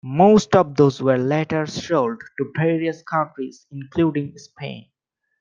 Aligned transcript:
Most 0.03 0.55
of 0.55 0.73
those 0.75 0.99
were 0.99 1.19
later 1.19 1.67
sold 1.67 2.23
to 2.39 2.51
various 2.57 3.03
countries, 3.03 3.67
including 3.69 4.35
Spain. 4.35 4.87